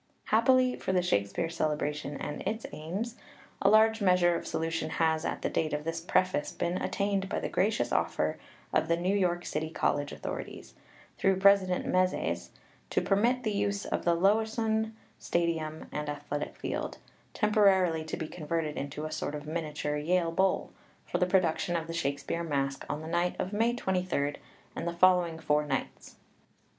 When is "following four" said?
24.93-25.63